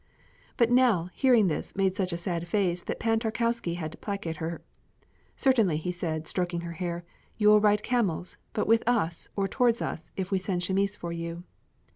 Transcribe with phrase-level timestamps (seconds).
[0.57, 4.37] But Nell, hearing this, made such a sad face that Pan Tarkowski had to placate
[4.37, 4.63] her.
[5.35, 7.03] "Certainly," he said, stroking her hair,
[7.37, 11.11] "you will ride camels, but with us or towards us, if we send Chamis for
[11.11, 11.43] you."